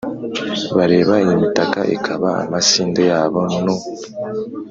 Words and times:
Bareba 0.77 1.13
imitaka, 1.35 1.79
ikaba 1.95 2.29
amasinde 2.43 3.01
yabo 3.11 3.41
nu: 3.63 3.75